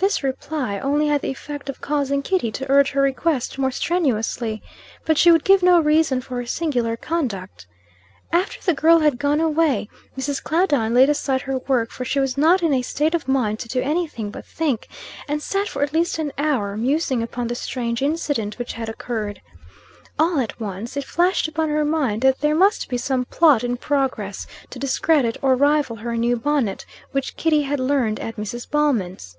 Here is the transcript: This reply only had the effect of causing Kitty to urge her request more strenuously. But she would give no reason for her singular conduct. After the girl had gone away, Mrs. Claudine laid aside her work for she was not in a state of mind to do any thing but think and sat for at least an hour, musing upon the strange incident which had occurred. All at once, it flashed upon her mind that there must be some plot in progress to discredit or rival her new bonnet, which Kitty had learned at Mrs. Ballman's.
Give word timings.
This 0.00 0.24
reply 0.24 0.80
only 0.80 1.06
had 1.06 1.20
the 1.20 1.30
effect 1.30 1.68
of 1.68 1.80
causing 1.80 2.22
Kitty 2.22 2.50
to 2.50 2.68
urge 2.68 2.90
her 2.90 3.00
request 3.00 3.56
more 3.56 3.70
strenuously. 3.70 4.60
But 5.04 5.16
she 5.16 5.30
would 5.30 5.44
give 5.44 5.62
no 5.62 5.78
reason 5.78 6.20
for 6.20 6.38
her 6.38 6.44
singular 6.46 6.96
conduct. 6.96 7.68
After 8.32 8.60
the 8.60 8.74
girl 8.74 8.98
had 8.98 9.16
gone 9.20 9.38
away, 9.40 9.88
Mrs. 10.18 10.42
Claudine 10.42 10.92
laid 10.92 11.08
aside 11.08 11.42
her 11.42 11.56
work 11.68 11.92
for 11.92 12.04
she 12.04 12.18
was 12.18 12.36
not 12.36 12.64
in 12.64 12.74
a 12.74 12.82
state 12.82 13.14
of 13.14 13.28
mind 13.28 13.60
to 13.60 13.68
do 13.68 13.80
any 13.80 14.08
thing 14.08 14.30
but 14.32 14.44
think 14.44 14.88
and 15.28 15.40
sat 15.40 15.68
for 15.68 15.84
at 15.84 15.92
least 15.92 16.18
an 16.18 16.32
hour, 16.36 16.76
musing 16.76 17.22
upon 17.22 17.46
the 17.46 17.54
strange 17.54 18.02
incident 18.02 18.58
which 18.58 18.72
had 18.72 18.88
occurred. 18.88 19.40
All 20.18 20.40
at 20.40 20.58
once, 20.58 20.96
it 20.96 21.04
flashed 21.04 21.46
upon 21.46 21.68
her 21.68 21.84
mind 21.84 22.22
that 22.22 22.40
there 22.40 22.56
must 22.56 22.88
be 22.88 22.98
some 22.98 23.24
plot 23.26 23.62
in 23.62 23.76
progress 23.76 24.48
to 24.70 24.80
discredit 24.80 25.36
or 25.42 25.54
rival 25.54 25.94
her 25.96 26.16
new 26.16 26.34
bonnet, 26.34 26.86
which 27.12 27.36
Kitty 27.36 27.62
had 27.62 27.78
learned 27.78 28.18
at 28.18 28.34
Mrs. 28.34 28.68
Ballman's. 28.68 29.36